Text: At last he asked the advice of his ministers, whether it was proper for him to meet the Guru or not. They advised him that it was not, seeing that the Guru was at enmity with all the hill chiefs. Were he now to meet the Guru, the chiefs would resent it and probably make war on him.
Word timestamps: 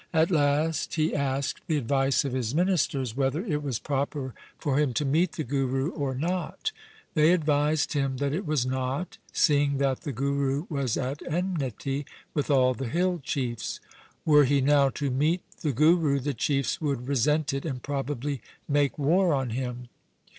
At 0.13 0.31
last 0.31 0.95
he 0.95 1.13
asked 1.13 1.61
the 1.67 1.77
advice 1.77 2.25
of 2.25 2.33
his 2.33 2.55
ministers, 2.55 3.15
whether 3.15 3.45
it 3.45 3.61
was 3.61 3.77
proper 3.77 4.33
for 4.57 4.79
him 4.79 4.95
to 4.95 5.05
meet 5.05 5.33
the 5.33 5.43
Guru 5.43 5.91
or 5.91 6.15
not. 6.15 6.71
They 7.13 7.31
advised 7.33 7.93
him 7.93 8.17
that 8.17 8.33
it 8.33 8.47
was 8.47 8.65
not, 8.65 9.19
seeing 9.31 9.77
that 9.77 10.01
the 10.01 10.11
Guru 10.11 10.65
was 10.71 10.97
at 10.97 11.21
enmity 11.31 12.07
with 12.33 12.49
all 12.49 12.73
the 12.73 12.87
hill 12.89 13.19
chiefs. 13.23 13.79
Were 14.25 14.45
he 14.45 14.59
now 14.59 14.89
to 14.89 15.11
meet 15.11 15.43
the 15.61 15.71
Guru, 15.71 16.17
the 16.19 16.33
chiefs 16.33 16.81
would 16.81 17.07
resent 17.07 17.53
it 17.53 17.63
and 17.63 17.83
probably 17.83 18.41
make 18.67 18.97
war 18.97 19.35
on 19.35 19.51
him. 19.51 19.87